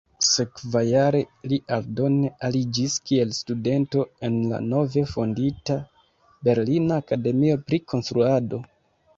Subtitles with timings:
[0.27, 1.19] Sekvajare
[1.51, 5.77] li aldone aliĝis kiel studento en la nove fondita
[6.49, 8.65] Berlina Akademio pri Konstruado.